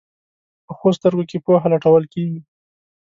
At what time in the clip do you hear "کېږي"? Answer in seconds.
2.13-2.39